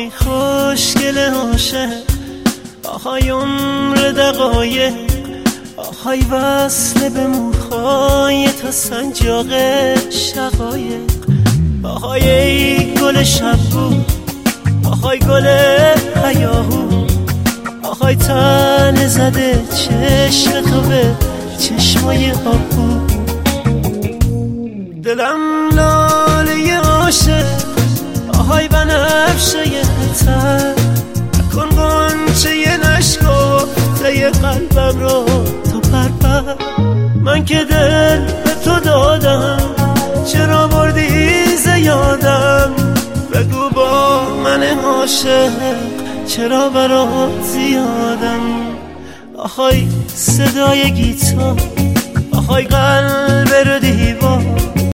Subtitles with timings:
[0.00, 1.88] عاشق
[2.84, 4.94] آهای عمر دقایق
[5.76, 9.46] آهای وصل به موهای تا سنجاق
[10.10, 11.10] شقایق.
[11.82, 14.12] آهای ای گل شب بود
[14.84, 15.46] آهای گل
[16.24, 17.06] حیاهو
[17.82, 21.14] آهای تن زده چشم تو به
[21.58, 23.06] چشمای آبو
[25.02, 26.01] دلم عاشق
[28.92, 29.64] بنفشه
[30.24, 30.74] تر
[31.54, 35.24] کن قنچه نشکفته قلبم رو
[35.72, 36.54] تو پرپر
[37.22, 39.58] من که دل به تو دادم
[40.32, 42.70] چرا بردی زیادم
[43.32, 45.76] بگو با من عاشق
[46.26, 48.40] چرا برات زیادم؟
[49.36, 51.56] آهای صدای گیتار
[52.32, 53.41] آهای قلب